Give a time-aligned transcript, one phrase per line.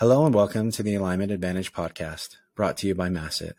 [0.00, 3.52] Hello and welcome to the Alignment Advantage podcast, brought to you by Masset.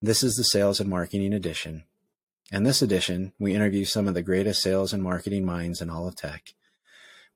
[0.00, 1.84] This is the Sales and Marketing Edition.
[2.50, 6.08] In this edition, we interview some of the greatest sales and marketing minds in all
[6.08, 6.54] of tech.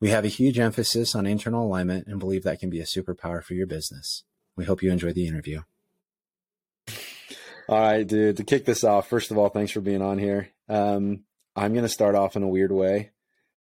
[0.00, 3.44] We have a huge emphasis on internal alignment and believe that can be a superpower
[3.44, 4.24] for your business.
[4.56, 5.60] We hope you enjoy the interview.
[7.68, 8.38] All right, dude.
[8.38, 10.48] To kick this off, first of all, thanks for being on here.
[10.70, 11.24] Um,
[11.54, 13.10] I'm going to start off in a weird way.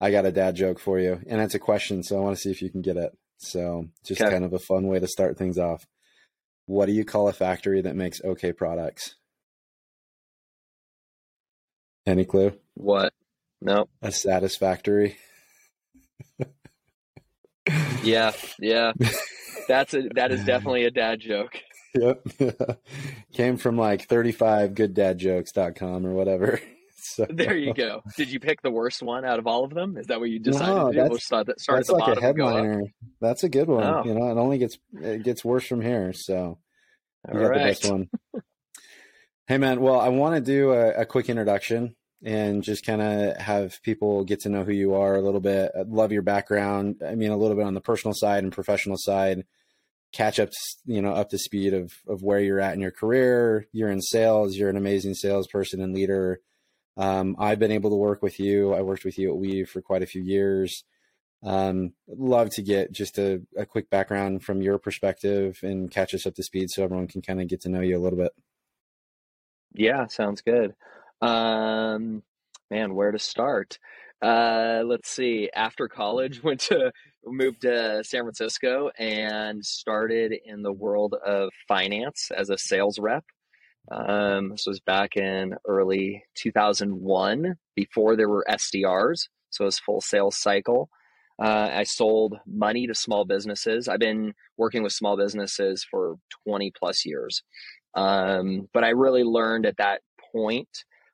[0.01, 2.41] I got a dad joke for you, and it's a question, so I want to
[2.41, 3.15] see if you can get it.
[3.45, 4.31] So just okay.
[4.31, 5.87] kind of a fun way to start things off.
[6.67, 9.17] What do you call a factory that makes okay products?
[12.07, 12.53] Any clue?
[12.75, 13.13] What?
[13.61, 13.89] No.
[14.03, 15.17] A satisfactory.
[18.03, 18.93] yeah, yeah.
[19.69, 21.59] That's a that is definitely a dad joke.
[21.95, 22.27] Yep.
[23.33, 26.61] Came from like 35gooddadjokes.com or whatever.
[27.05, 28.03] So there you go.
[28.17, 29.97] Did you pick the worst one out of all of them?
[29.97, 31.09] Is that what you decided no, to do?
[31.11, 32.85] We'll start, start that's like a headliner.
[33.21, 33.85] That's a good one.
[33.85, 34.05] Oh.
[34.05, 36.13] You know, it only gets it gets worse from here.
[36.15, 36.59] So
[37.29, 37.59] you got right.
[37.59, 38.09] the best one.
[39.47, 43.37] hey man, well, I want to do a, a quick introduction and just kind of
[43.37, 45.73] have people get to know who you are a little bit.
[45.77, 47.03] I love your background.
[47.07, 49.45] I mean, a little bit on the personal side and professional side.
[50.13, 50.51] Catch up,
[50.87, 53.67] you know, up to speed of of where you're at in your career.
[53.73, 54.57] You're in sales.
[54.57, 56.41] You're an amazing salesperson and leader
[56.97, 58.73] um, I've been able to work with you.
[58.73, 60.85] I worked with you at Weave for quite a few years.
[61.43, 66.25] Um, love to get just a, a, quick background from your perspective and catch us
[66.25, 68.33] up to speed so everyone can kind of get to know you a little bit.
[69.75, 70.75] Yeah, sounds good.
[71.21, 72.23] Um,
[72.71, 73.79] man, where to start?
[74.23, 75.51] Uh, let's see.
[75.55, 76.93] After college, went to
[77.27, 83.25] moved to San Francisco and started in the world of finance as a sales rep.
[83.91, 90.01] Um, this was back in early 2001, before there were SDRs, so it was full
[90.01, 90.89] sales cycle.
[91.43, 93.89] Uh, I sold money to small businesses.
[93.89, 97.43] I've been working with small businesses for 20 plus years.
[97.95, 100.01] Um, but I really learned at that
[100.33, 100.69] point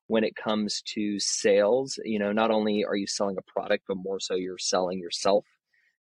[0.07, 3.97] when it comes to sales, you know, not only are you selling a product, but
[3.97, 5.45] more so you're selling yourself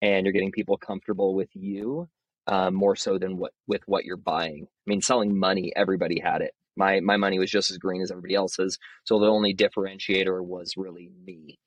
[0.02, 2.08] and you're getting people comfortable with you
[2.46, 4.66] uh, more so than what with what you're buying.
[4.66, 6.52] I mean, selling money, everybody had it.
[6.76, 10.74] My my money was just as green as everybody else's, so the only differentiator was
[10.76, 11.58] really me.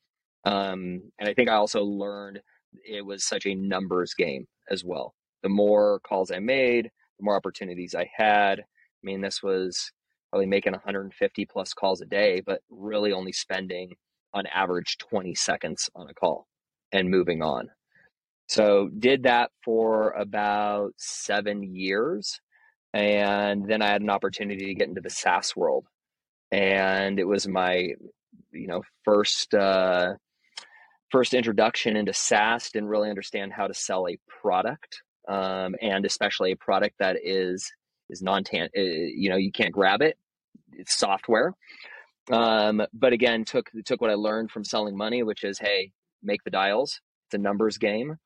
[0.44, 2.40] Um, and I think I also learned
[2.84, 5.14] it was such a numbers game as well.
[5.42, 8.60] The more calls I made, the more opportunities I had.
[8.60, 8.64] I
[9.02, 9.92] mean, this was
[10.30, 13.94] probably making 150 plus calls a day, but really only spending
[14.34, 16.46] on average 20 seconds on a call
[16.92, 17.70] and moving on.
[18.46, 22.40] So did that for about seven years.
[22.94, 25.86] And then I had an opportunity to get into the SaaS world.
[26.52, 27.90] And it was my,
[28.52, 30.14] you know, first uh,
[31.10, 32.70] first introduction into SaaS.
[32.70, 37.70] Didn't really understand how to sell a product, um, and especially a product that is
[38.08, 38.68] is non tan.
[38.76, 40.16] Uh, you know, you can't grab it.
[40.72, 41.52] It's software.
[42.30, 45.90] Um, but again, took took what I learned from selling money, which is, hey,
[46.22, 47.00] make the dials.
[47.26, 48.18] It's a numbers game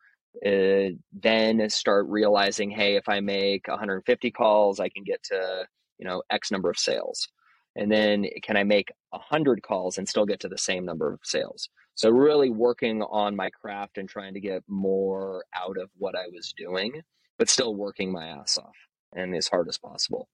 [0.44, 5.66] uh, then start realizing, hey, if I make 150 calls, I can get to
[5.98, 7.28] you know X number of sales,
[7.76, 11.20] and then can I make 100 calls and still get to the same number of
[11.22, 11.68] sales?
[11.94, 16.28] So really working on my craft and trying to get more out of what I
[16.32, 17.02] was doing,
[17.38, 18.76] but still working my ass off
[19.14, 20.28] and as hard as possible.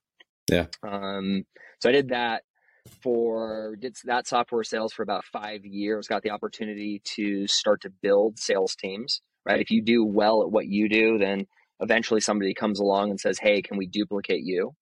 [0.51, 0.67] Yeah.
[0.83, 1.45] Um,
[1.81, 2.43] so I did that
[3.03, 6.07] for did that software sales for about five years.
[6.07, 9.61] Got the opportunity to start to build sales teams right?
[9.61, 11.47] If you do well at what you do, then
[11.81, 14.73] eventually somebody comes along and says, Hey, can we duplicate you?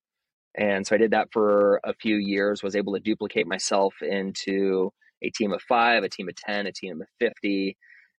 [0.57, 4.91] And so I did that for a few years, was able to duplicate myself into
[5.21, 7.77] a team of five, a team of 10, a team of 50,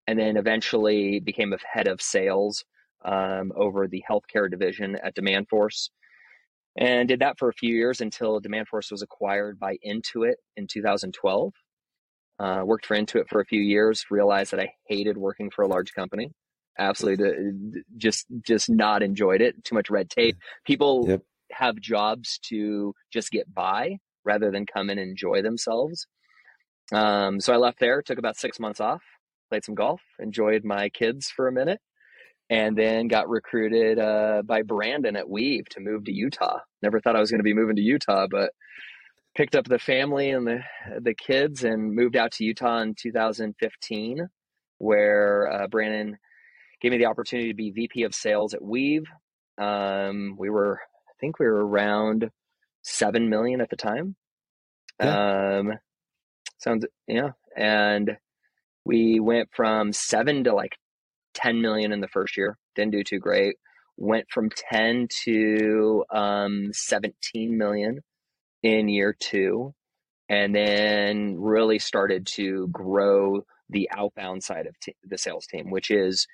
[0.07, 2.63] and then eventually became a head of sales
[3.05, 5.89] um, over the healthcare division at Demandforce.
[6.77, 11.53] And did that for a few years until Demandforce was acquired by Intuit in 2012.
[12.37, 14.05] Uh, worked for Intuit for a few years.
[14.09, 16.31] Realized that I hated working for a large company.
[16.77, 19.63] Absolutely, just just not enjoyed it.
[19.63, 20.35] Too much red tape.
[20.65, 21.21] People yep.
[21.51, 26.07] have jobs to just get by rather than come and enjoy themselves.
[26.91, 28.01] Um, so I left there.
[28.01, 29.01] Took about six months off.
[29.49, 30.01] Played some golf.
[30.19, 31.79] Enjoyed my kids for a minute,
[32.49, 36.59] and then got recruited uh, by Brandon at Weave to move to Utah.
[36.81, 38.51] Never thought I was going to be moving to Utah, but
[39.35, 40.59] picked up the family and the
[41.01, 44.29] the kids and moved out to Utah in 2015,
[44.77, 46.17] where uh, Brandon
[46.81, 49.05] gave me the opportunity to be VP of Sales at Weave.
[49.57, 52.29] Um, we were, I think, we were around
[52.81, 54.15] seven million at the time.
[54.99, 55.57] Yeah.
[55.59, 55.73] Um,
[56.57, 58.17] sounds yeah, and
[58.85, 60.77] we went from seven to like
[61.33, 62.57] 10 million in the first year.
[62.75, 63.57] Didn't do too great.
[63.97, 68.01] went from 10 to um, 17 million
[68.65, 69.75] in year two,
[70.27, 75.91] and then really started to grow the outbound side of t- the sales team, which
[75.91, 76.25] is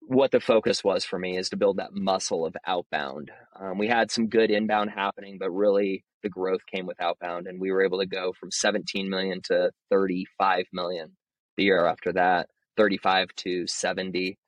[0.00, 3.30] what the focus was for me is to build that muscle of outbound.
[3.54, 7.60] Um, we had some good inbound happening, but really the growth came with outbound, and
[7.60, 11.16] we were able to go from 17 million to 35 million
[11.56, 14.38] the year after that, 35 to 70,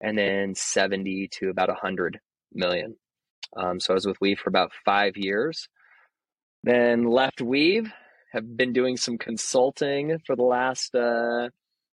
[0.00, 2.18] and then 70 to about 100
[2.52, 2.96] million.
[3.56, 5.68] Um, so I was with Weave for about five years,
[6.62, 7.92] then left Weave.
[8.32, 11.50] Have been doing some consulting for the last uh,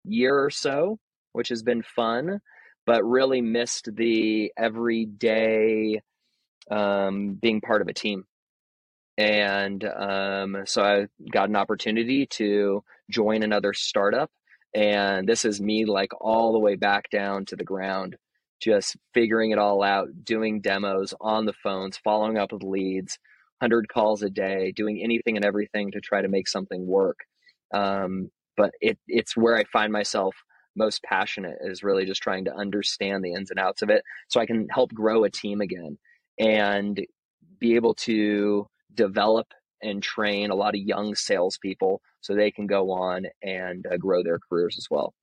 [0.05, 0.99] year or so,
[1.33, 2.41] which has been fun
[2.87, 6.01] but really missed the everyday
[6.71, 8.25] um, being part of a team.
[9.19, 14.31] And um, so I got an opportunity to join another startup.
[14.75, 18.17] And this is me, like all the way back down to the ground,
[18.61, 23.19] just figuring it all out, doing demos on the phones, following up with leads,
[23.61, 27.19] 100 calls a day, doing anything and everything to try to make something work.
[27.73, 30.35] Um, but it, it's where I find myself
[30.77, 34.41] most passionate is really just trying to understand the ins and outs of it so
[34.41, 35.99] I can help grow a team again
[36.39, 37.01] and
[37.59, 39.47] be able to develop
[39.83, 44.23] and train a lot of young salespeople so they can go on and uh, grow
[44.23, 45.15] their careers as well.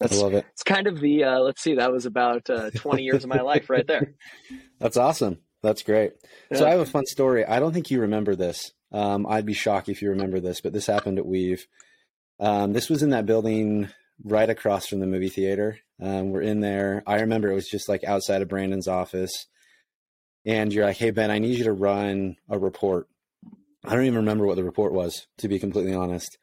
[0.00, 0.44] That's, I love it.
[0.52, 3.40] It's kind of the, uh, let's see, that was about uh, 20 years of my
[3.40, 4.14] life right there.
[4.78, 5.38] That's awesome.
[5.66, 6.12] That's great.
[6.50, 6.58] Yeah.
[6.58, 7.44] So I have a fun story.
[7.44, 8.70] I don't think you remember this.
[8.92, 11.66] Um, I'd be shocked if you remember this, but this happened at Weave.
[12.38, 13.88] Um, this was in that building
[14.22, 15.80] right across from the movie theater.
[16.00, 17.02] Um, we're in there.
[17.04, 19.46] I remember it was just like outside of Brandon's office.
[20.44, 23.08] And you're like, hey, Ben, I need you to run a report.
[23.84, 26.38] I don't even remember what the report was, to be completely honest.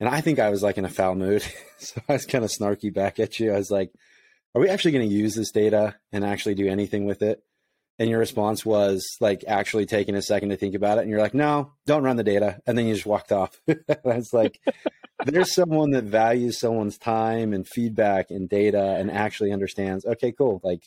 [0.00, 1.44] And I think I was like in a foul mood.
[1.78, 3.52] so I was kind of snarky back at you.
[3.52, 3.92] I was like,
[4.56, 7.40] are we actually going to use this data and actually do anything with it?
[7.98, 11.02] And your response was like actually taking a second to think about it.
[11.02, 12.60] And you're like, no, don't run the data.
[12.66, 13.60] And then you just walked off.
[13.68, 14.60] I was like,
[15.24, 20.60] there's someone that values someone's time and feedback and data and actually understands, okay, cool.
[20.62, 20.84] Like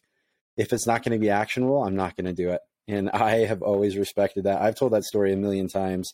[0.56, 2.62] if it's not going to be actionable, I'm not going to do it.
[2.88, 4.62] And I have always respected that.
[4.62, 6.14] I've told that story a million times.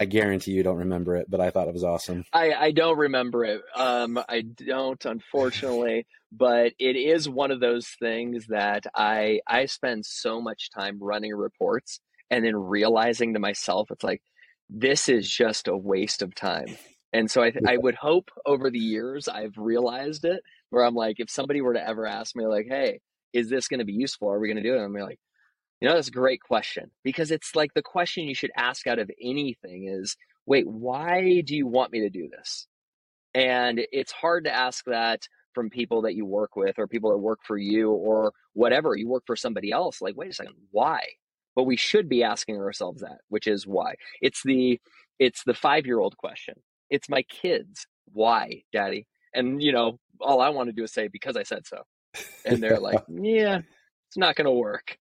[0.00, 2.24] I guarantee you don't remember it, but I thought it was awesome.
[2.32, 3.62] I, I don't remember it.
[3.76, 10.04] Um, I don't, unfortunately, but it is one of those things that I I spend
[10.04, 12.00] so much time running reports
[12.30, 14.22] and then realizing to myself, it's like
[14.68, 16.76] this is just a waste of time.
[17.12, 20.96] And so I, th- I would hope over the years I've realized it where I'm
[20.96, 22.98] like, if somebody were to ever ask me, like, hey,
[23.32, 24.30] is this going to be useful?
[24.32, 24.84] Are we going to do it?
[24.84, 25.20] I'm like,
[25.84, 28.98] you know, that's a great question because it's like the question you should ask out
[28.98, 30.16] of anything is,
[30.46, 32.66] wait, why do you want me to do this?
[33.34, 37.18] And it's hard to ask that from people that you work with or people that
[37.18, 38.96] work for you or whatever.
[38.96, 40.00] You work for somebody else.
[40.00, 41.02] Like, wait a second, why?
[41.54, 43.96] But we should be asking ourselves that, which is why.
[44.22, 44.80] It's the
[45.18, 46.54] it's the five year old question
[46.88, 47.86] it's my kids.
[48.12, 49.06] Why, daddy?
[49.34, 51.82] And, you know, all I want to do is say, because I said so.
[52.46, 53.60] And they're like, yeah,
[54.08, 54.96] it's not going to work.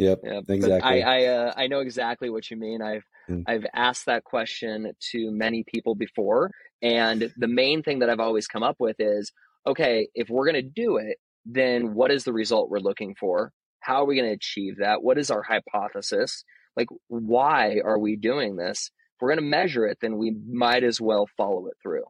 [0.00, 1.02] Yep, yeah, exactly.
[1.02, 2.80] I I, uh, I know exactly what you mean.
[2.80, 3.44] I've mm.
[3.46, 6.50] I've asked that question to many people before,
[6.80, 9.30] and the main thing that I've always come up with is,
[9.66, 13.52] okay, if we're going to do it, then what is the result we're looking for?
[13.80, 15.02] How are we going to achieve that?
[15.02, 16.44] What is our hypothesis?
[16.76, 18.90] Like, why are we doing this?
[19.16, 22.04] If we're going to measure it, then we might as well follow it through.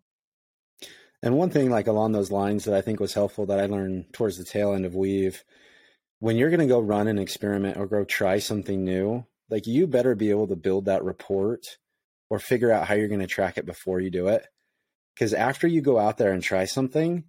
[1.22, 4.12] And one thing, like along those lines, that I think was helpful that I learned
[4.12, 5.44] towards the tail end of Weave,
[6.20, 9.86] when you're going to go run an experiment or go try something new, like you
[9.86, 11.64] better be able to build that report
[12.28, 14.46] or figure out how you're going to track it before you do it.
[15.14, 17.24] Because after you go out there and try something,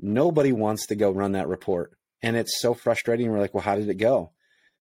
[0.00, 1.92] nobody wants to go run that report.
[2.22, 3.30] And it's so frustrating.
[3.30, 4.32] We're like, well, how did it go?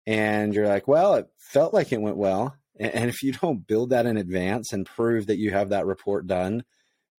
[0.05, 2.57] And you're like, well, it felt like it went well.
[2.77, 6.27] And if you don't build that in advance and prove that you have that report
[6.27, 6.63] done,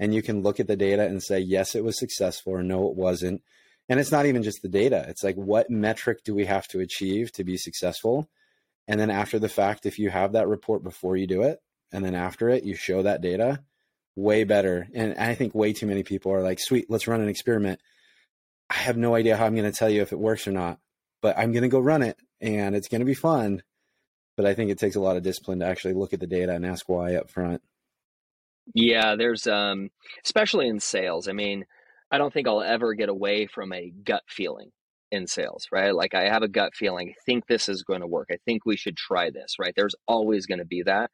[0.00, 2.88] and you can look at the data and say, yes, it was successful, or no,
[2.88, 3.42] it wasn't.
[3.88, 6.80] And it's not even just the data, it's like, what metric do we have to
[6.80, 8.28] achieve to be successful?
[8.88, 11.58] And then after the fact, if you have that report before you do it,
[11.92, 13.62] and then after it, you show that data,
[14.16, 14.88] way better.
[14.94, 17.80] And I think way too many people are like, sweet, let's run an experiment.
[18.70, 20.78] I have no idea how I'm going to tell you if it works or not,
[21.20, 23.62] but I'm going to go run it and it's going to be fun
[24.36, 26.52] but I think it takes a lot of discipline to actually look at the data
[26.52, 27.62] and ask why up front.
[28.74, 29.90] Yeah, there's um
[30.24, 31.28] especially in sales.
[31.28, 31.66] I mean,
[32.14, 34.70] I don't think I'll ever get away from a gut feeling
[35.10, 35.92] in sales, right?
[35.92, 38.28] Like I have a gut feeling, I think this is going to work.
[38.30, 39.72] I think we should try this, right?
[39.74, 41.10] There's always going to be that.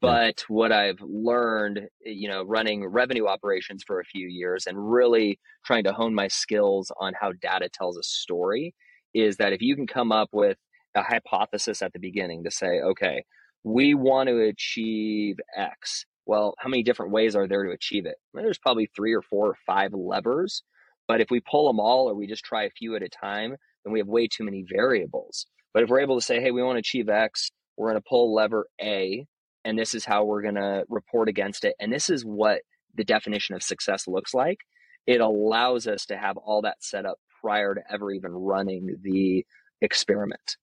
[0.00, 0.54] But yeah.
[0.54, 5.40] what I've learned, eh, you know, running revenue operations for a few years and really
[5.64, 8.72] trying to hone my skills on how data tells a story
[9.14, 10.58] is that if you can come up with
[10.94, 13.24] a hypothesis at the beginning to say, okay,
[13.64, 16.06] we want to achieve X.
[16.26, 18.16] Well, how many different ways are there to achieve it?
[18.32, 20.62] Well, there's probably three or four or five levers.
[21.08, 23.56] But if we pull them all or we just try a few at a time,
[23.84, 25.46] then we have way too many variables.
[25.72, 28.08] But if we're able to say, hey, we want to achieve X, we're going to
[28.08, 29.26] pull lever A,
[29.64, 31.74] and this is how we're going to report against it.
[31.78, 32.62] And this is what
[32.94, 34.58] the definition of success looks like.
[35.06, 39.44] It allows us to have all that set up prior to ever even running the
[39.80, 40.56] experiment.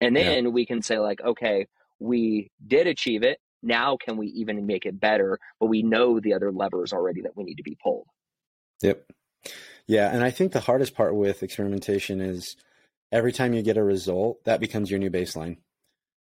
[0.00, 0.50] And then yeah.
[0.50, 1.66] we can say, like, okay,
[1.98, 3.38] we did achieve it.
[3.62, 5.38] Now, can we even make it better?
[5.60, 8.06] But we know the other levers already that we need to be pulled.
[8.82, 9.04] Yep.
[9.86, 10.12] Yeah.
[10.12, 12.56] And I think the hardest part with experimentation is
[13.10, 15.58] every time you get a result, that becomes your new baseline.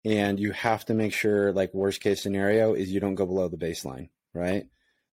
[0.04, 3.48] And you have to make sure, like, worst case scenario is you don't go below
[3.48, 4.66] the baseline, right?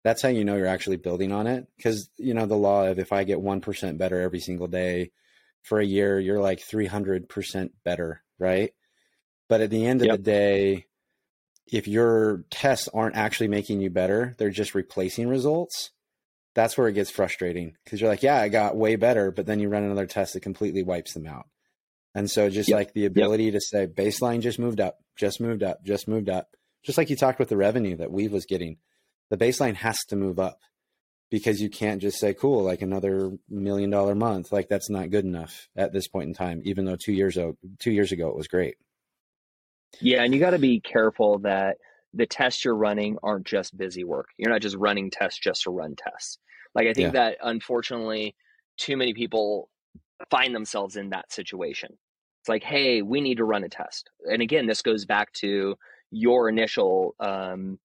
[0.02, 1.66] That's how you know you're actually building on it.
[1.76, 5.10] Because, you know, the law of if I get 1% better every single day
[5.62, 8.72] for a year, you're like 300% better right?
[9.48, 10.16] But at the end of yep.
[10.16, 10.86] the day,
[11.72, 15.90] if your tests aren't actually making you better, they're just replacing results.
[16.54, 19.60] That's where it gets frustrating because you're like, yeah, I got way better, but then
[19.60, 21.46] you run another test that completely wipes them out.
[22.14, 22.76] And so just yep.
[22.76, 23.54] like the ability yep.
[23.54, 26.48] to say baseline just moved up, just moved up, just moved up.
[26.84, 28.78] Just like you talked with the revenue that Weave was getting,
[29.30, 30.58] the baseline has to move up
[31.30, 35.24] because you can't just say cool like another million dollar month like that's not good
[35.24, 38.36] enough at this point in time even though 2 years ago 2 years ago it
[38.36, 38.76] was great
[40.00, 41.76] yeah and you got to be careful that
[42.14, 45.70] the tests you're running aren't just busy work you're not just running tests just to
[45.70, 46.38] run tests
[46.74, 47.30] like i think yeah.
[47.30, 48.34] that unfortunately
[48.76, 49.68] too many people
[50.30, 51.90] find themselves in that situation
[52.40, 55.76] it's like hey we need to run a test and again this goes back to
[56.10, 57.78] your initial um,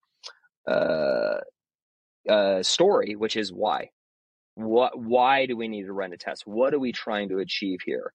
[0.68, 1.40] uh,
[2.30, 3.90] uh, story, which is why.
[4.56, 5.00] What?
[5.00, 6.44] Why do we need to run a test?
[6.46, 8.14] What are we trying to achieve here?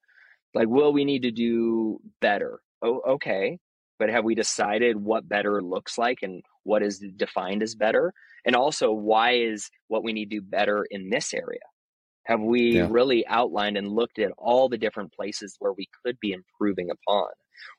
[0.55, 2.61] Like, will we need to do better?
[2.81, 3.59] Oh, okay.
[3.99, 8.13] But have we decided what better looks like and what is defined as better?
[8.45, 11.61] And also, why is what we need to do better in this area?
[12.25, 12.87] Have we yeah.
[12.91, 17.29] really outlined and looked at all the different places where we could be improving upon?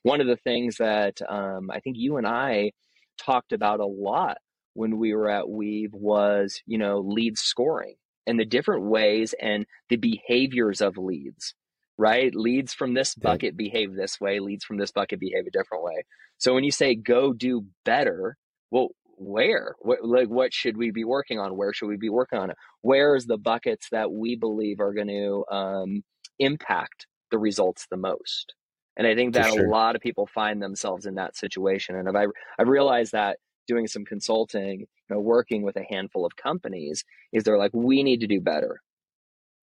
[0.04, 2.72] One of the things that um, I think you and I
[3.20, 4.38] talked about a lot
[4.74, 7.96] when we were at Weave was, you know, lead scoring
[8.26, 11.54] and the different ways and the behaviors of leads,
[12.00, 12.34] right?
[12.34, 16.06] Leads from this bucket behave this way, leads from this bucket behave a different way.
[16.38, 18.38] So when you say go do better,
[18.72, 18.88] well,
[19.18, 19.76] where?
[19.80, 21.58] What, like, what should we be working on?
[21.58, 22.56] Where should we be working on it?
[22.82, 26.04] Where's the buckets that we believe are going to um,
[26.40, 28.54] impact the results the most?
[28.96, 29.66] And I think that sure.
[29.66, 31.98] a lot of people find themselves in that situation.
[31.98, 32.28] And I,
[32.58, 37.04] I've realized that doing some consulting, you know, working with a handful of companies,
[37.34, 38.80] is they're like, we need to do better.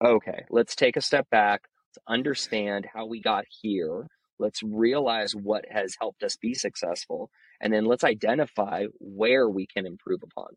[0.05, 1.63] Okay, let's take a step back.
[2.09, 4.07] Understand how we got here.
[4.39, 7.31] Let's realize what has helped us be successful.
[7.61, 10.49] And then let's identify where we can improve upon.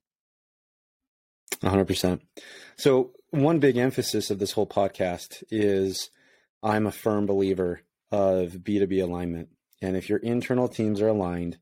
[1.62, 2.22] 100%.
[2.78, 6.10] So, one big emphasis of this whole podcast is
[6.64, 7.82] I'm a firm believer
[8.12, 9.50] of B2B alignment.
[9.82, 11.58] And if your internal teams are aligned,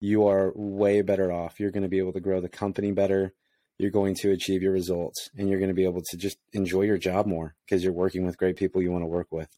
[0.00, 1.58] you are way better off.
[1.58, 3.34] You're going to be able to grow the company better.
[3.78, 6.82] You're going to achieve your results and you're going to be able to just enjoy
[6.82, 9.48] your job more because you're working with great people you want to work with.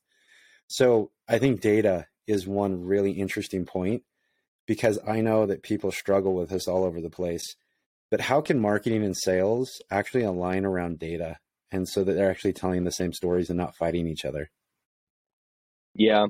[0.67, 4.03] So I think data is one really interesting point
[4.67, 7.57] because I know that people struggle with this all over the place.
[8.11, 11.39] But how can marketing and sales actually align around data
[11.73, 14.51] and so that they're actually telling the same stories and not fighting each other?
[15.95, 16.27] Yeah,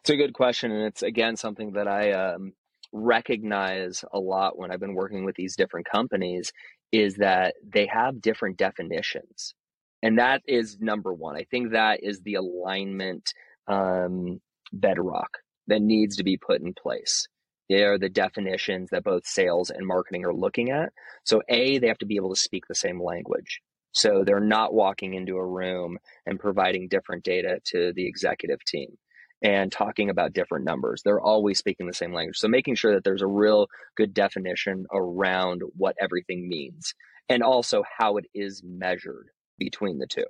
[0.00, 2.52] it's a good question, and it's again something that I um,
[2.92, 6.52] recognize a lot when I've been working with these different companies
[6.94, 9.54] is that they have different definitions.
[10.00, 11.36] And that is number one.
[11.36, 13.32] I think that is the alignment
[13.66, 14.40] um,
[14.72, 17.26] bedrock that needs to be put in place.
[17.68, 20.90] They are the definitions that both sales and marketing are looking at.
[21.24, 23.60] So, A, they have to be able to speak the same language.
[23.92, 28.98] So they're not walking into a room and providing different data to the executive team
[29.44, 31.02] and talking about different numbers.
[31.04, 32.38] They're always speaking the same language.
[32.38, 36.94] So making sure that there's a real good definition around what everything means
[37.28, 40.24] and also how it is measured between the two.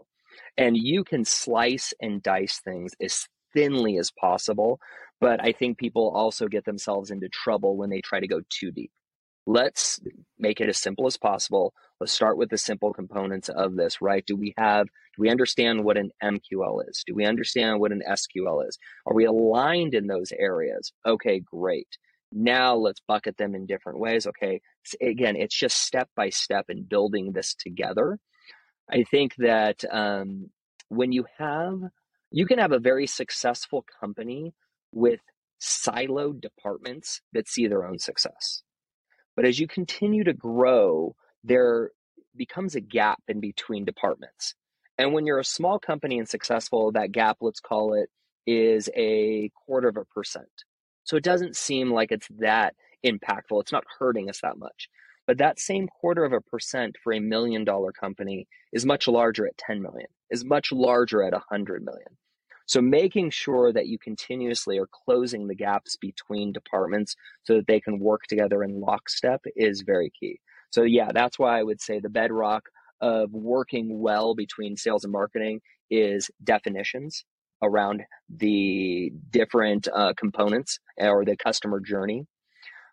[0.58, 4.80] And you can slice and dice things as thinly as possible,
[5.20, 8.72] but I think people also get themselves into trouble when they try to go too
[8.72, 8.90] deep.
[9.46, 10.00] Let's
[10.38, 11.74] make it as simple as possible.
[12.00, 14.24] Let's start with the simple components of this, right?
[14.26, 17.04] Do we have do we understand what an MQL is?
[17.06, 18.78] Do we understand what an SQL is?
[19.06, 20.92] Are we aligned in those areas?
[21.06, 21.88] Okay, great.
[22.32, 24.26] Now let's bucket them in different ways.
[24.26, 24.60] Okay,
[25.00, 28.18] again, it's just step by step in building this together.
[28.90, 30.50] I think that um,
[30.88, 31.80] when you have
[32.30, 34.54] You can have a very successful company
[34.92, 35.20] with
[35.62, 38.63] siloed departments that see their own success.
[39.36, 41.90] But as you continue to grow, there
[42.36, 44.54] becomes a gap in between departments.
[44.98, 48.10] And when you're a small company and successful, that gap, let's call it,
[48.46, 50.64] is a quarter of a percent.
[51.04, 52.74] So it doesn't seem like it's that
[53.04, 53.60] impactful.
[53.60, 54.88] It's not hurting us that much.
[55.26, 59.46] But that same quarter of a percent for a million dollar company is much larger
[59.46, 62.16] at 10 million, is much larger at 100 million.
[62.66, 67.80] So making sure that you continuously are closing the gaps between departments so that they
[67.80, 70.40] can work together in lockstep is very key.
[70.70, 72.64] So yeah, that's why I would say the bedrock
[73.00, 77.24] of working well between sales and marketing is definitions
[77.62, 78.02] around
[78.34, 82.26] the different uh, components or the customer journey.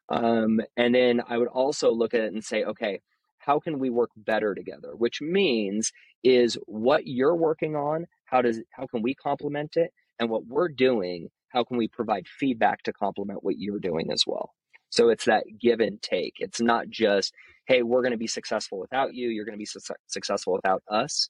[0.10, 3.00] Um, and then I would also look at it and say, okay,
[3.46, 4.96] how can we work better together?
[4.96, 5.92] Which means
[6.24, 9.92] is what you're working on, how does how can we complement it?
[10.20, 14.24] And what we're doing, how can we provide feedback to complement what you're doing as
[14.28, 14.54] well?
[14.90, 16.36] So it's that give and take.
[16.40, 17.34] It's not just,
[17.66, 20.84] hey, we're going to be successful without you, you're going to be su- successful without
[20.90, 21.30] us.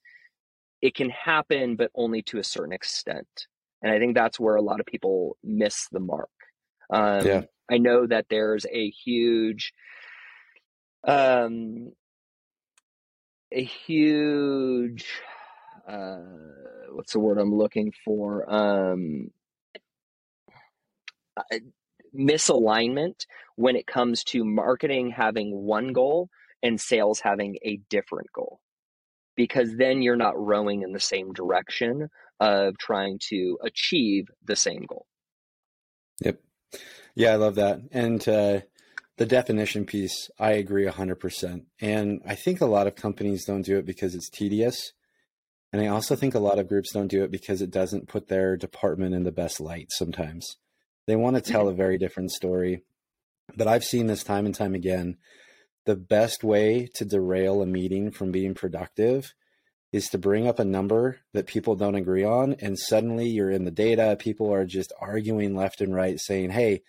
[0.82, 3.48] It can happen, but only to a certain extent.
[3.82, 6.30] And I think that's where a lot of people miss the mark.
[6.91, 7.41] Um, yeah.
[7.70, 9.74] I know that there's a huge
[11.08, 11.91] um,
[13.51, 15.05] a huge
[15.88, 16.20] uh,
[16.91, 18.51] what's the word I'm looking for?
[18.51, 19.31] Um,
[21.38, 21.60] uh,
[22.17, 26.29] misalignment when it comes to marketing having one goal
[26.62, 28.60] and sales having a different goal.
[29.36, 34.86] Because then you're not rowing in the same direction of trying to achieve the same
[34.88, 35.05] goal.
[36.22, 36.41] Yep.
[37.15, 37.79] Yeah, I love that.
[37.91, 38.62] And uh,
[39.22, 41.66] the definition piece, I agree 100%.
[41.80, 44.94] And I think a lot of companies don't do it because it's tedious.
[45.72, 48.30] And I also think a lot of groups don't do it because it doesn't put
[48.30, 50.58] their department in the best light sometimes.
[51.06, 52.82] They want to tell a very different story.
[53.56, 55.18] But I've seen this time and time again.
[55.86, 59.36] The best way to derail a meeting from being productive
[59.92, 62.55] is to bring up a number that people don't agree on.
[62.60, 64.18] And suddenly you're in the data.
[64.20, 66.81] People are just arguing left and right, saying, hey,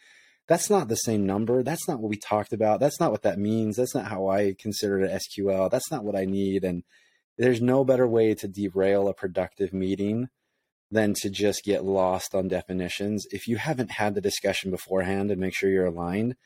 [0.48, 1.62] that's not the same number.
[1.62, 2.81] That's not what we talked about.
[2.81, 3.76] That's not what that means.
[3.76, 5.70] That's not how I consider it SQL.
[5.70, 6.64] That's not what I need.
[6.64, 6.83] And
[7.38, 10.28] there's no better way to derail a productive meeting
[10.90, 13.24] than to just get lost on definitions.
[13.31, 16.37] If you haven't had the discussion beforehand and make sure you're aligned,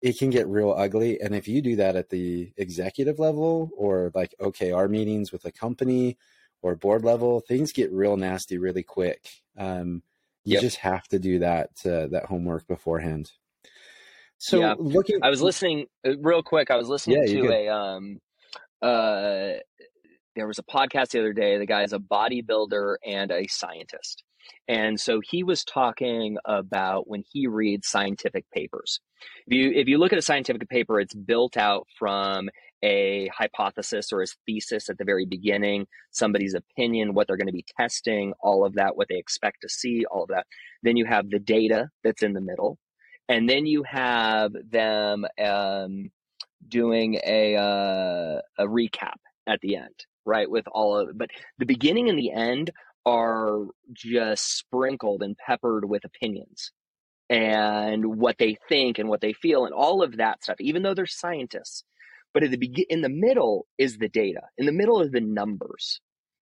[0.00, 1.20] it can get real ugly.
[1.20, 5.52] And if you do that at the executive level or like OKR meetings with a
[5.52, 6.16] company
[6.62, 9.28] or board level, things get real nasty really quick.
[9.58, 10.02] Um,
[10.44, 10.62] you yep.
[10.62, 13.30] just have to do that uh, that homework beforehand.
[14.38, 14.74] So yeah.
[14.76, 16.70] looking, I was listening uh, real quick.
[16.70, 18.18] I was listening yeah, to a um,
[18.82, 19.58] uh,
[20.34, 21.58] there was a podcast the other day.
[21.58, 24.24] The guy is a bodybuilder and a scientist,
[24.66, 29.00] and so he was talking about when he reads scientific papers.
[29.46, 32.48] If you if you look at a scientific paper, it's built out from
[32.82, 37.52] a hypothesis or a thesis at the very beginning, somebody's opinion, what they're going to
[37.52, 40.46] be testing, all of that, what they expect to see, all of that.
[40.82, 42.78] Then you have the data that's in the middle,
[43.28, 46.10] and then you have them um,
[46.66, 49.16] doing a uh, a recap
[49.46, 50.50] at the end, right?
[50.50, 52.70] With all of, but the beginning and the end
[53.04, 56.70] are just sprinkled and peppered with opinions
[57.28, 60.94] and what they think and what they feel and all of that stuff even though
[60.94, 61.82] they're scientists
[62.34, 64.42] but at the begin, in the middle is the data.
[64.58, 66.00] In the middle is the numbers.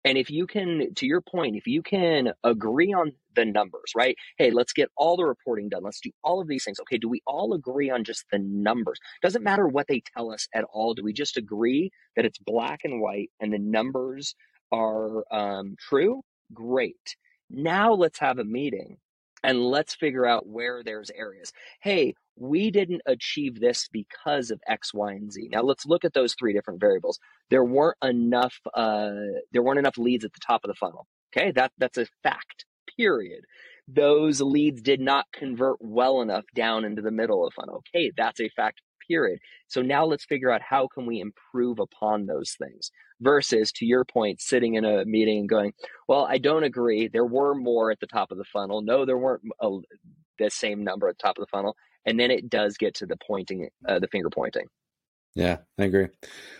[0.05, 4.17] And if you can, to your point, if you can agree on the numbers, right?
[4.37, 5.83] Hey, let's get all the reporting done.
[5.83, 6.79] Let's do all of these things.
[6.81, 8.99] Okay, do we all agree on just the numbers?
[9.23, 10.93] Doesn't matter what they tell us at all.
[10.93, 14.35] Do we just agree that it's black and white and the numbers
[14.71, 16.23] are um, true?
[16.53, 17.17] Great.
[17.49, 18.99] Now let's have a meeting
[19.45, 21.53] and let's figure out where there's areas.
[21.81, 25.49] Hey, we didn't achieve this because of X, Y, and Z.
[25.53, 27.21] Now let's look at those three different variables.
[27.51, 28.59] There weren't enough.
[28.73, 29.13] Uh,
[29.53, 31.07] there weren't enough leads at the top of the funnel.
[31.37, 32.65] Okay, that that's a fact.
[32.97, 33.45] Period.
[33.87, 37.83] Those leads did not convert well enough down into the middle of the funnel.
[37.95, 38.81] Okay, that's a fact.
[39.07, 39.39] Period.
[39.69, 42.91] So now let's figure out how can we improve upon those things
[43.25, 45.73] versus to your point sitting in a meeting and going
[46.07, 49.19] well i don't agree there were more at the top of the funnel no there
[49.19, 49.79] weren't a,
[50.39, 53.07] the same number at the top of the funnel and then it does get to
[53.07, 54.67] the pointing, uh, the finger pointing.
[55.35, 56.09] Yeah, I agree.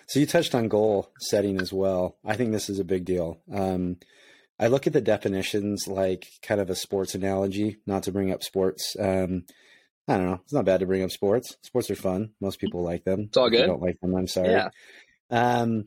[0.09, 2.17] So you touched on goal setting as well.
[2.25, 3.41] I think this is a big deal.
[3.53, 3.99] Um,
[4.59, 8.43] I look at the definitions like kind of a sports analogy, not to bring up
[8.43, 8.97] sports.
[8.99, 9.45] Um,
[10.09, 10.41] I don't know.
[10.43, 11.57] It's not bad to bring up sports.
[11.63, 12.31] Sports are fun.
[12.41, 13.21] Most people like them.
[13.29, 13.67] It's all good.
[13.67, 14.15] don't like them.
[14.15, 14.51] I'm sorry.
[14.51, 14.69] Yeah.
[15.31, 15.85] Um,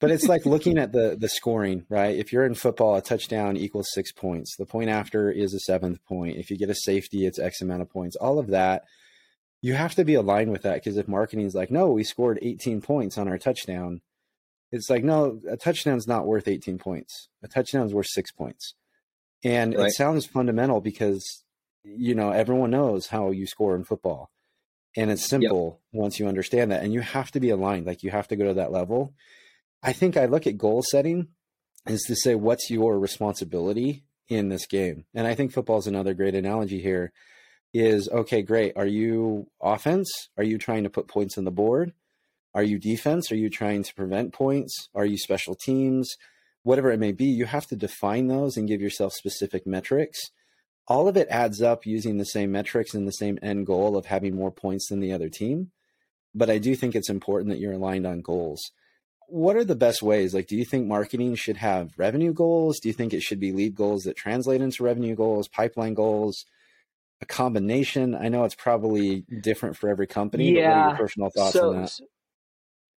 [0.00, 2.16] but it's like looking at the the scoring, right?
[2.16, 4.56] If you're in football, a touchdown equals six points.
[4.56, 6.36] The point after is a seventh point.
[6.36, 8.16] If you get a safety, it's X amount of points.
[8.16, 8.84] All of that,
[9.62, 12.38] you have to be aligned with that because if marketing is like, no, we scored
[12.42, 14.00] 18 points on our touchdown,
[14.72, 17.28] it's like, no, a touchdown's not worth 18 points.
[17.42, 18.74] A touchdown's worth six points.
[19.44, 19.86] And right.
[19.86, 21.44] it sounds fundamental because,
[21.84, 24.30] you know, everyone knows how you score in football.
[24.96, 26.00] And it's simple yep.
[26.00, 26.82] once you understand that.
[26.82, 27.86] And you have to be aligned.
[27.86, 29.14] Like you have to go to that level.
[29.82, 31.28] I think I look at goal setting
[31.86, 35.04] is to say, what's your responsibility in this game?
[35.14, 37.12] And I think football is another great analogy here
[37.72, 38.72] is okay, great.
[38.76, 40.10] Are you offense?
[40.36, 41.92] Are you trying to put points on the board?
[42.54, 43.30] Are you defense?
[43.30, 44.88] Are you trying to prevent points?
[44.94, 46.16] Are you special teams?
[46.62, 50.30] Whatever it may be, you have to define those and give yourself specific metrics.
[50.88, 54.06] All of it adds up using the same metrics and the same end goal of
[54.06, 55.70] having more points than the other team.
[56.34, 58.70] But I do think it's important that you're aligned on goals.
[59.28, 60.34] What are the best ways?
[60.34, 62.78] Like, do you think marketing should have revenue goals?
[62.80, 66.44] Do you think it should be lead goals that translate into revenue goals, pipeline goals?
[67.20, 68.14] a combination?
[68.14, 70.56] I know it's probably different for every company.
[70.56, 70.96] Yeah.
[70.96, 71.98] personal thoughts so, on that?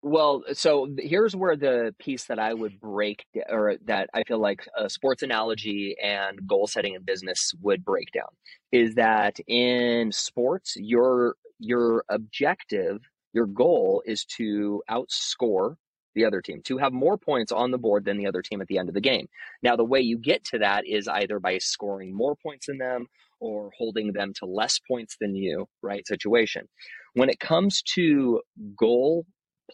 [0.04, 4.68] Well, so here's where the piece that I would break, or that I feel like
[4.78, 8.30] a sports analogy and goal setting in business would break down,
[8.72, 13.00] is that in sports, your your objective,
[13.34, 15.78] your goal is to outscore
[16.18, 18.68] the other team, to have more points on the board than the other team at
[18.68, 19.28] the end of the game.
[19.64, 23.08] Now, the way you get to that is either by scoring more points than them
[23.40, 26.06] or holding them to less points than you, right?
[26.06, 26.68] Situation.
[27.14, 28.42] When it comes to
[28.78, 29.26] goal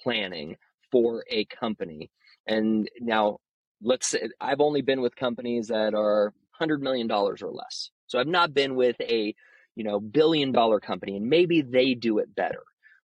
[0.04, 0.58] planning
[0.92, 2.12] for a company,
[2.46, 3.40] and now
[3.82, 7.90] let's say I've only been with companies that are $100 million or less.
[8.08, 9.34] So I've not been with a,
[9.76, 12.64] you know, billion dollar company and maybe they do it better.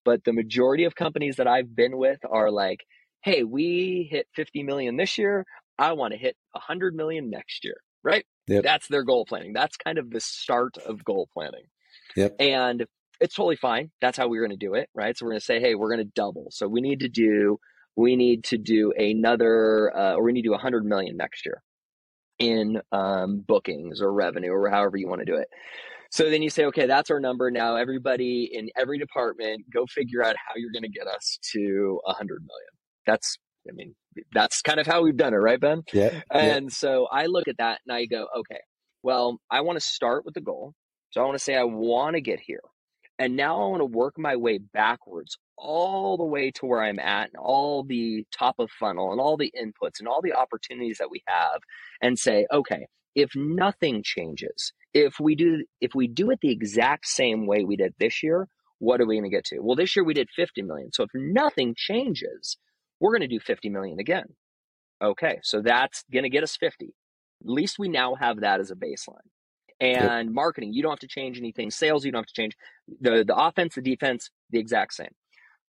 [0.04, 2.84] But the majority of companies that I've been with are like,
[3.22, 5.44] hey, we hit 50 million this year.
[5.78, 8.24] I want to hit 100 million next year, right?
[8.48, 8.64] Yep.
[8.64, 9.52] That's their goal planning.
[9.52, 11.64] That's kind of the start of goal planning.
[12.16, 12.36] Yep.
[12.40, 12.86] And
[13.20, 13.90] it's totally fine.
[14.00, 15.16] That's how we're going to do it, right?
[15.16, 16.48] So we're going to say, hey, we're going to double.
[16.50, 17.58] So we need to do
[17.96, 21.62] we need to do another uh, or we need to do 100 million next year
[22.38, 25.48] in um, bookings or revenue or however you want to do it.
[26.10, 27.50] So then you say, okay, that's our number.
[27.50, 32.00] Now everybody in every department, go figure out how you're going to get us to
[32.04, 32.81] 100 million.
[33.06, 33.38] That's
[33.68, 33.94] I mean,
[34.32, 35.82] that's kind of how we've done it, right, Ben?
[35.92, 36.20] Yeah.
[36.30, 36.70] And yeah.
[36.70, 38.60] so I look at that and I go, okay,
[39.02, 40.74] well, I want to start with the goal.
[41.10, 42.62] So I want to say I want to get here.
[43.18, 46.98] And now I want to work my way backwards all the way to where I'm
[46.98, 50.98] at and all the top of funnel and all the inputs and all the opportunities
[50.98, 51.60] that we have
[52.00, 57.06] and say, okay, if nothing changes, if we do if we do it the exact
[57.06, 59.60] same way we did this year, what are we going to get to?
[59.60, 60.92] Well, this year we did 50 million.
[60.92, 62.56] So if nothing changes,
[63.02, 64.26] we're going to do 50 million again.
[65.02, 66.86] Okay, so that's going to get us 50.
[66.86, 66.92] At
[67.50, 69.28] least we now have that as a baseline.
[69.80, 70.34] And yep.
[70.34, 71.72] marketing, you don't have to change anything.
[71.72, 72.56] Sales, you don't have to change.
[73.00, 75.10] The, the offense, the defense, the exact same.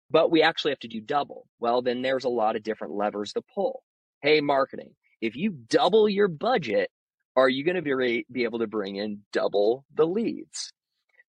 [0.10, 1.46] But we actually have to do double.
[1.60, 3.84] Well, then there's a lot of different levers to pull.
[4.24, 6.90] Hey, marketing, if you double your budget,
[7.36, 10.74] are you going to be, be able to bring in double the leads?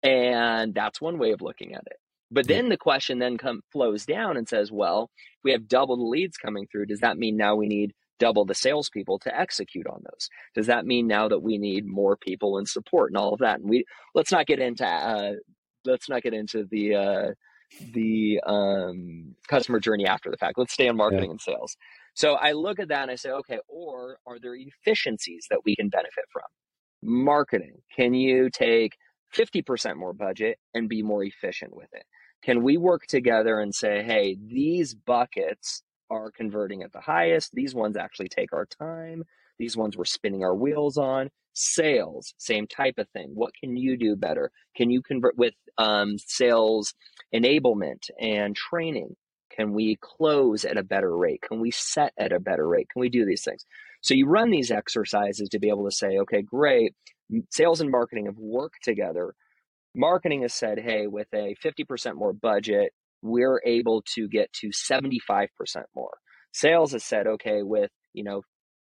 [0.01, 1.97] And that's one way of looking at it.
[2.31, 5.09] But then the question then come flows down and says, well,
[5.43, 6.85] we have double the leads coming through.
[6.85, 10.29] Does that mean now we need double the salespeople to execute on those?
[10.53, 13.59] Does that mean now that we need more people in support and all of that?
[13.59, 15.33] And we let's not get into uh,
[15.85, 17.27] let's not get into the uh,
[17.93, 20.57] the um, customer journey after the fact.
[20.57, 21.31] Let's stay on marketing yeah.
[21.31, 21.77] and sales.
[22.13, 25.75] So I look at that and I say, okay, or are there efficiencies that we
[25.75, 26.43] can benefit from?
[27.01, 27.75] Marketing.
[27.95, 28.97] Can you take
[29.35, 32.03] 50% more budget and be more efficient with it?
[32.41, 37.51] Can we work together and say, hey, these buckets are converting at the highest.
[37.53, 39.23] These ones actually take our time.
[39.57, 41.29] These ones we're spinning our wheels on.
[41.53, 43.31] Sales, same type of thing.
[43.33, 44.51] What can you do better?
[44.75, 46.93] Can you convert with um, sales
[47.33, 49.15] enablement and training?
[49.51, 51.41] Can we close at a better rate?
[51.41, 52.87] Can we set at a better rate?
[52.89, 53.65] Can we do these things?
[54.01, 56.93] So you run these exercises to be able to say, okay, great.
[57.49, 59.35] Sales and marketing have worked together
[59.95, 65.47] Marketing has said, hey, with a 50% more budget, we're able to get to 75%
[65.95, 66.17] more.
[66.53, 68.41] Sales has said, okay, with, you know,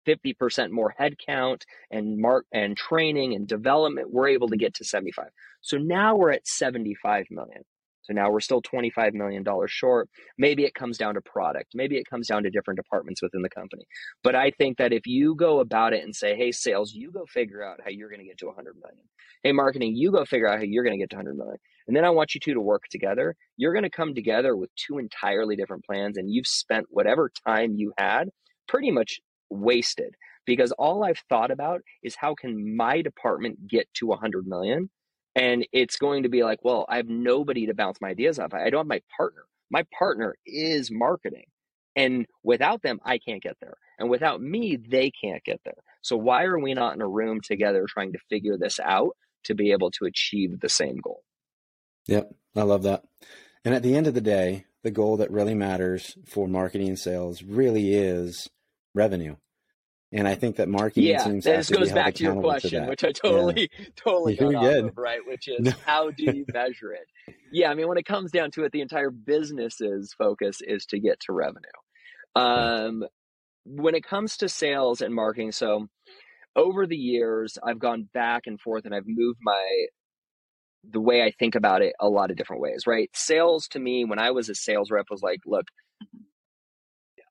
[0.06, 5.26] 50% more headcount and mark and training and development, we're able to get to 75.
[5.60, 7.62] So now we're at 75 million.
[8.02, 10.08] So now we're still $25 million short.
[10.38, 11.72] Maybe it comes down to product.
[11.74, 13.84] Maybe it comes down to different departments within the company.
[14.22, 17.24] But I think that if you go about it and say, hey, sales, you go
[17.26, 19.04] figure out how you're going to get to 100 million.
[19.42, 21.56] Hey, marketing, you go figure out how you're going to get to 100 million.
[21.86, 23.34] And then I want you two to work together.
[23.56, 27.74] You're going to come together with two entirely different plans, and you've spent whatever time
[27.74, 28.28] you had
[28.68, 30.14] pretty much wasted
[30.46, 34.90] because all I've thought about is how can my department get to 100 million
[35.34, 38.54] and it's going to be like, well, I have nobody to bounce my ideas off.
[38.54, 39.42] I don't have my partner.
[39.70, 41.46] My partner is marketing.
[41.96, 43.74] And without them, I can't get there.
[43.98, 45.82] And without me, they can't get there.
[46.02, 49.54] So why are we not in a room together trying to figure this out to
[49.54, 51.22] be able to achieve the same goal?
[52.06, 53.04] Yep, I love that.
[53.64, 56.98] And at the end of the day, the goal that really matters for marketing and
[56.98, 58.48] sales really is
[58.94, 59.36] revenue.
[60.12, 62.88] And I think that marketing yeah, seems this to goes back to your question, to
[62.88, 63.86] which I totally, yeah.
[63.94, 64.84] totally got off good.
[64.86, 65.20] of, right?
[65.24, 67.34] Which is how do you measure it?
[67.52, 70.98] Yeah, I mean, when it comes down to it, the entire business's focus is to
[70.98, 71.68] get to revenue.
[72.34, 73.04] Um,
[73.64, 75.86] when it comes to sales and marketing, so
[76.56, 79.86] over the years, I've gone back and forth, and I've moved my
[80.82, 83.10] the way I think about it a lot of different ways, right?
[83.14, 85.66] Sales to me, when I was a sales rep, was like, look,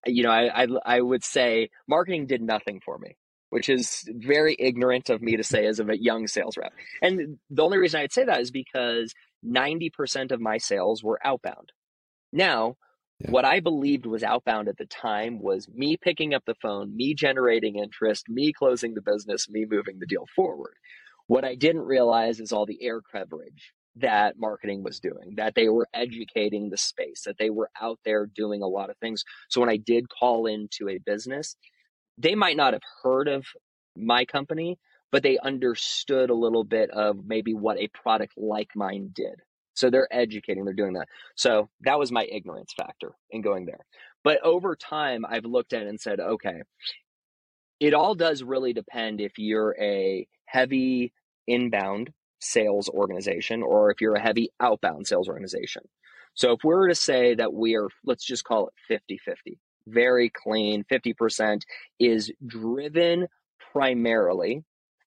[0.06, 3.18] you know, I, I, I would say marketing did nothing for me,
[3.50, 5.56] which is very ignorant of me to mm-hmm.
[5.56, 6.74] say as a young sales rep.
[7.02, 9.14] And the only reason I'd say that is because
[9.46, 11.72] 90% of my sales were outbound.
[12.32, 12.78] Now,
[13.20, 13.32] yeah.
[13.32, 17.14] what I believed was outbound at the time was me picking up the phone, me
[17.14, 20.74] generating interest, me closing the business, me moving the deal forward.
[21.28, 25.70] What I didn't realize is all the air coverage that marketing was doing, that they
[25.70, 29.24] were educating the space, that they were out there doing a lot of things.
[29.50, 31.56] So when I did call into a business,
[32.18, 33.46] they might not have heard of
[33.96, 34.78] my company,
[35.12, 39.42] but they understood a little bit of maybe what a product like mine did.
[39.74, 41.08] So they're educating, they're doing that.
[41.36, 43.86] So that was my ignorance factor in going there.
[44.24, 46.62] But over time, I've looked at it and said, okay,
[47.80, 51.14] it all does really depend if you're a heavy
[51.48, 55.84] inbound sales organization or if you're a heavy outbound sales organization.
[56.34, 59.60] So if we were to say that we are, let's just call it 50 50,
[59.88, 61.62] very clean, 50%
[62.00, 63.28] is driven
[63.74, 64.64] primarily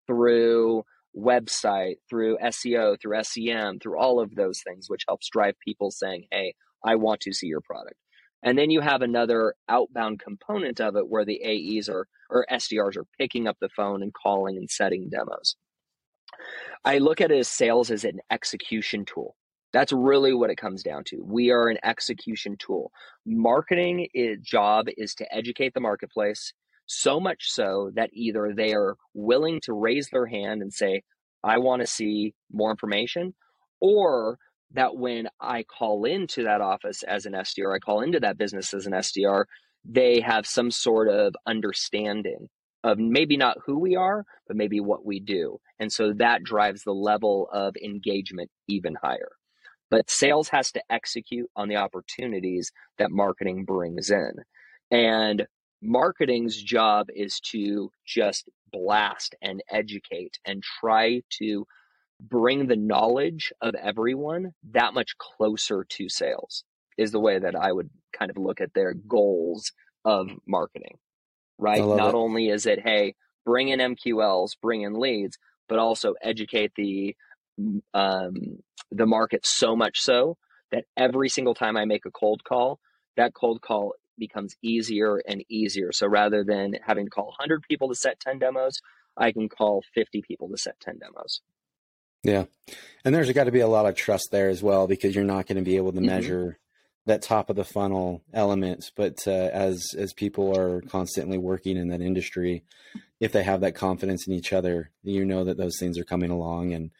[0.06, 0.84] through
[1.16, 6.26] website, through SEO, through SEM, through all of those things, which helps drive people saying,
[6.30, 7.96] hey, I want to see your product.
[8.42, 12.96] And then you have another outbound component of it where the AEs are or SDRs
[12.96, 15.54] are picking up the phone and calling and setting demos.
[16.84, 19.36] I look at it as sales as an execution tool.
[19.72, 21.22] That's really what it comes down to.
[21.24, 22.92] We are an execution tool.
[23.24, 26.52] Marketing is, job is to educate the marketplace
[26.86, 31.02] so much so that either they are willing to raise their hand and say,
[31.42, 33.34] I want to see more information,
[33.80, 34.38] or
[34.72, 38.74] that when I call into that office as an SDR, I call into that business
[38.74, 39.44] as an SDR,
[39.84, 42.48] they have some sort of understanding
[42.84, 45.58] of maybe not who we are, but maybe what we do.
[45.78, 49.32] And so that drives the level of engagement even higher.
[49.90, 54.32] But sales has to execute on the opportunities that marketing brings in.
[54.90, 55.46] And
[55.82, 61.66] marketing's job is to just blast and educate and try to
[62.20, 66.64] bring the knowledge of everyone that much closer to sales
[66.96, 69.72] is the way that I would kind of look at their goals
[70.04, 70.98] of marketing
[71.62, 71.80] right?
[71.80, 72.14] Not it.
[72.14, 77.16] only is it, hey, bring in MQLs, bring in leads, but also educate the
[77.94, 78.58] um,
[78.90, 80.36] the market so much so
[80.70, 82.80] that every single time I make a cold call,
[83.16, 85.92] that cold call becomes easier and easier.
[85.92, 88.80] So rather than having to call 100 people to set 10 demos,
[89.16, 91.40] I can call 50 people to set 10 demos.
[92.22, 92.44] Yeah.
[93.04, 95.46] And there's got to be a lot of trust there as well because you're not
[95.46, 96.06] going to be able to mm-hmm.
[96.06, 96.58] measure
[97.06, 98.90] that top of the funnel element.
[98.96, 102.64] but uh, as as people are constantly working in that industry
[103.20, 106.30] if they have that confidence in each other you know that those things are coming
[106.30, 106.90] along and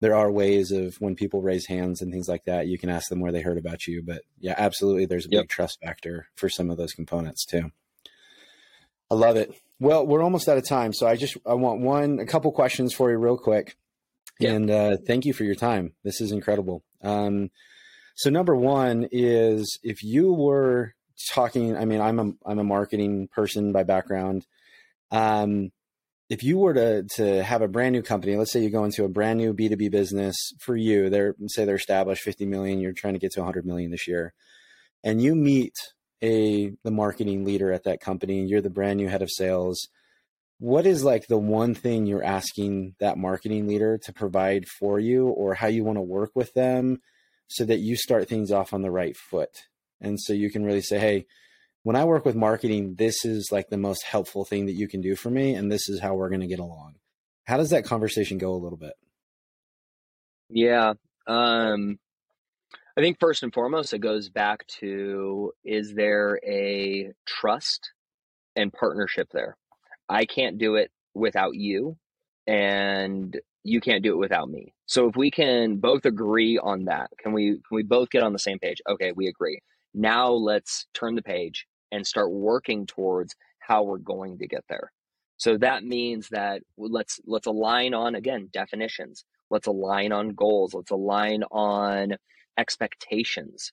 [0.00, 3.08] there are ways of when people raise hands and things like that you can ask
[3.08, 6.48] them where they heard about you but yeah absolutely there's a big trust factor for
[6.48, 7.70] some of those components too.
[9.10, 9.52] I love it.
[9.78, 12.92] Well we're almost out of time so i just i want one a couple questions
[12.94, 13.76] for you real quick
[14.40, 15.92] and uh, thank you for your time.
[16.02, 16.82] This is incredible.
[17.02, 17.50] Um,
[18.14, 20.94] so number one is if you were
[21.30, 24.46] talking, I mean, I'm a I'm a marketing person by background.
[25.10, 25.70] Um,
[26.30, 29.04] if you were to to have a brand new company, let's say you go into
[29.04, 33.14] a brand new B2B business for you, they're say they're established 50 million, you're trying
[33.14, 34.32] to get to 100 million this year,
[35.02, 35.74] and you meet
[36.22, 39.88] a the marketing leader at that company, and you're the brand new head of sales.
[40.58, 45.26] What is like the one thing you're asking that marketing leader to provide for you,
[45.28, 47.00] or how you want to work with them?
[47.48, 49.66] So that you start things off on the right foot.
[50.00, 51.26] And so you can really say, hey,
[51.82, 55.00] when I work with marketing, this is like the most helpful thing that you can
[55.00, 56.94] do for me, and this is how we're going to get along.
[57.44, 58.94] How does that conversation go a little bit?
[60.48, 60.94] Yeah.
[61.26, 61.98] Um,
[62.96, 67.90] I think first and foremost, it goes back to is there a trust
[68.56, 69.56] and partnership there?
[70.08, 71.96] I can't do it without you,
[72.46, 74.73] and you can't do it without me.
[74.86, 78.32] So if we can both agree on that, can we can we both get on
[78.32, 78.80] the same page?
[78.88, 79.60] Okay, we agree.
[79.94, 84.92] Now let's turn the page and start working towards how we're going to get there.
[85.36, 89.24] So that means that let's let's align on again definitions.
[89.50, 90.74] Let's align on goals.
[90.74, 92.16] Let's align on
[92.58, 93.72] expectations.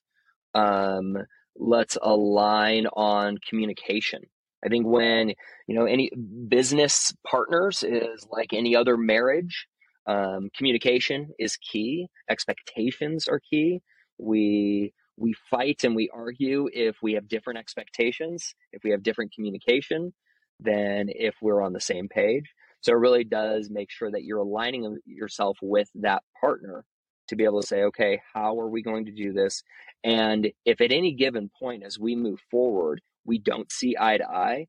[0.54, 1.16] Um,
[1.56, 4.22] let's align on communication.
[4.64, 5.30] I think when
[5.66, 6.10] you know any
[6.48, 9.66] business partners is like any other marriage,
[10.06, 12.08] um, communication is key.
[12.30, 13.80] Expectations are key.
[14.18, 19.32] We we fight and we argue if we have different expectations, if we have different
[19.34, 20.12] communication,
[20.58, 22.44] than if we're on the same page.
[22.80, 26.84] So it really does make sure that you're aligning yourself with that partner
[27.28, 29.62] to be able to say, okay, how are we going to do this?
[30.02, 34.28] And if at any given point as we move forward, we don't see eye to
[34.28, 34.66] eye,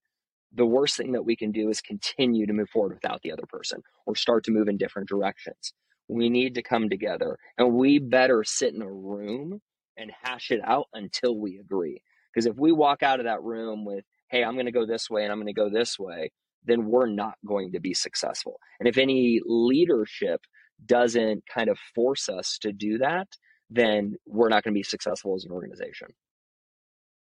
[0.56, 3.46] the worst thing that we can do is continue to move forward without the other
[3.48, 5.74] person or start to move in different directions.
[6.08, 9.62] We need to come together and we better sit in a room
[9.98, 12.02] and hash it out until we agree.
[12.34, 15.10] Because if we walk out of that room with, hey, I'm going to go this
[15.10, 16.32] way and I'm going to go this way,
[16.66, 18.60] then we're not going to be successful.
[18.80, 20.42] And if any leadership
[20.86, 23.28] doesn't kind of force us to do that,
[23.70, 26.08] then we're not going to be successful as an organization.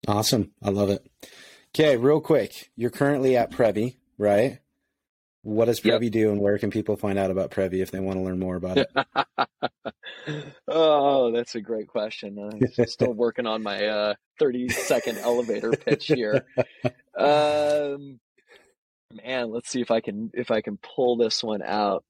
[0.08, 0.52] Awesome.
[0.62, 1.06] I love it.
[1.78, 2.72] Okay, real quick.
[2.78, 4.60] You're currently at Previ, right?
[5.42, 6.12] What does Previ yep.
[6.14, 8.56] do, and where can people find out about Previ if they want to learn more
[8.56, 8.88] about it?
[10.70, 12.40] oh, that's a great question.
[12.40, 16.46] I'm still working on my uh, 30 second elevator pitch here.
[17.18, 18.20] Um,
[19.24, 22.04] man, let's see if I can if I can pull this one out.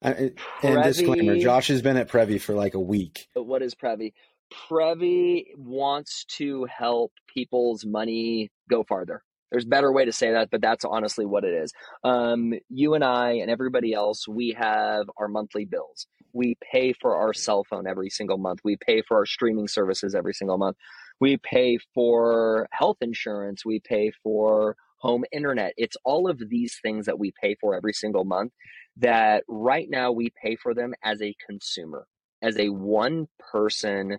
[0.00, 3.26] and disclaimer: Josh has been at Previ for like a week.
[3.34, 4.12] What is Previ?
[4.52, 9.22] Previ wants to help people's money go farther.
[9.50, 11.72] There's a better way to say that, but that's honestly what it is.
[12.02, 16.06] Um, you and I and everybody else, we have our monthly bills.
[16.32, 18.60] We pay for our cell phone every single month.
[18.64, 20.78] We pay for our streaming services every single month.
[21.20, 23.62] We pay for health insurance.
[23.62, 25.74] We pay for home internet.
[25.76, 28.52] It's all of these things that we pay for every single month
[28.96, 32.06] that right now we pay for them as a consumer,
[32.40, 34.16] as a one person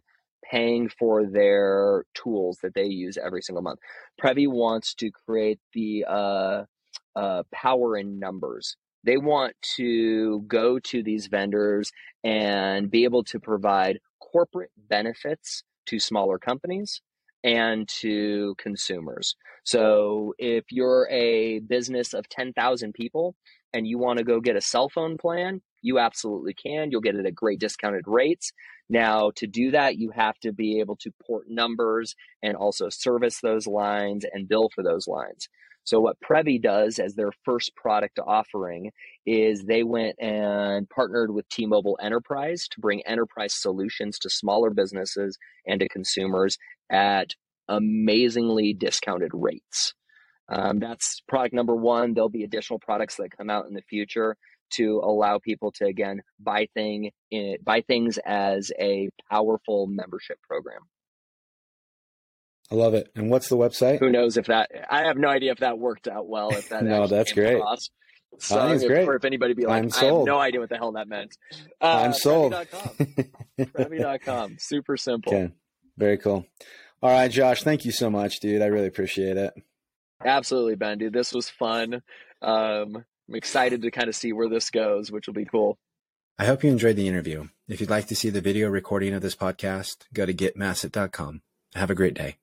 [0.49, 3.79] paying for their tools that they use every single month.
[4.21, 6.63] Previ wants to create the uh,
[7.15, 8.75] uh, power in numbers.
[9.03, 11.91] They want to go to these vendors
[12.23, 17.01] and be able to provide corporate benefits to smaller companies
[17.43, 19.35] and to consumers.
[19.65, 23.35] So if you're a business of 10,000 people
[23.73, 26.89] and you want to go get a cell phone plan, you absolutely can.
[26.89, 28.53] You'll get it at great discounted rates.
[28.93, 33.39] Now, to do that, you have to be able to port numbers and also service
[33.41, 35.49] those lines and bill for those lines.
[35.83, 38.91] So, what Previ does as their first product offering
[39.25, 44.69] is they went and partnered with T Mobile Enterprise to bring enterprise solutions to smaller
[44.69, 46.59] businesses and to consumers
[46.91, 47.31] at
[47.67, 49.95] amazingly discounted rates.
[50.49, 52.13] Um, that's product number one.
[52.13, 54.37] There'll be additional products that come out in the future
[54.71, 60.81] to allow people to again buy thing in, buy things as a powerful membership program.
[62.71, 63.11] I love it.
[63.15, 63.99] And what's the website?
[63.99, 64.71] Who knows if that?
[64.89, 66.49] I have no idea if that worked out well.
[66.49, 67.57] If that no, that's great.
[67.57, 67.89] Across.
[68.39, 69.07] So if, great.
[69.07, 70.27] Or if anybody be like, I'm sold.
[70.27, 71.37] I have no idea what the hell that meant.
[71.81, 72.53] Uh, I'm sold.
[73.59, 74.55] Previ.com.
[74.59, 75.33] Super simple.
[75.33, 75.53] Okay.
[75.97, 76.45] Very cool.
[77.01, 77.61] All right, Josh.
[77.61, 78.61] Thank you so much, dude.
[78.61, 79.53] I really appreciate it.
[80.23, 81.11] Absolutely, Ben, dude.
[81.11, 82.01] This was fun.
[82.41, 85.79] Um, I'm excited to kind of see where this goes, which will be cool.
[86.37, 87.47] I hope you enjoyed the interview.
[87.67, 91.41] If you'd like to see the video recording of this podcast, go to getmasset.com.
[91.73, 92.35] Have a great day.